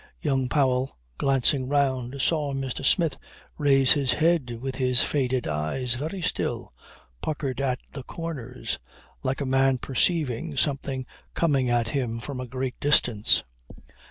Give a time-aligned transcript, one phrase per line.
[0.19, 2.83] Young Powell, glancing round, saw Mr.
[2.83, 3.19] Smith
[3.59, 6.73] raise his head with his faded eyes very still,
[7.21, 8.79] puckered at the corners,
[9.21, 13.43] like a man perceiving something coming at him from a great distance.